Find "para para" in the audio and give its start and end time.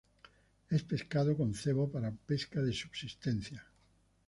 1.91-2.21